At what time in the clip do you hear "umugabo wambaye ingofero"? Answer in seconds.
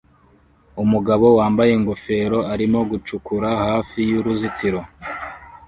0.83-2.39